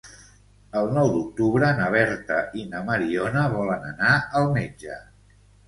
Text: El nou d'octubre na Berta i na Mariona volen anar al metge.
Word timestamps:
El 0.79 0.87
nou 0.95 1.11
d'octubre 1.15 1.69
na 1.81 1.91
Berta 1.97 2.39
i 2.63 2.67
na 2.73 2.83
Mariona 2.89 3.47
volen 3.55 3.87
anar 3.93 4.17
al 4.43 4.53
metge. 4.59 5.01